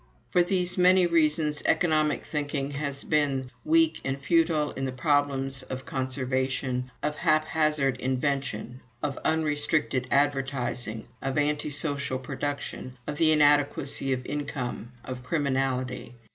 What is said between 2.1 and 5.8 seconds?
thinking has been weak and futile in the problems